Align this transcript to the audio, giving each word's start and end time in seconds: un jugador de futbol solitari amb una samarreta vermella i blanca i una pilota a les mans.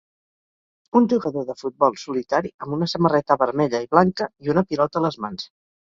un 0.99 1.09
jugador 1.11 1.43
de 1.49 1.55
futbol 1.59 1.99
solitari 2.03 2.53
amb 2.67 2.77
una 2.79 2.89
samarreta 2.95 3.37
vermella 3.45 3.83
i 3.87 3.91
blanca 3.95 4.29
i 4.47 4.55
una 4.55 4.65
pilota 4.73 5.03
a 5.03 5.05
les 5.09 5.21
mans. 5.27 5.47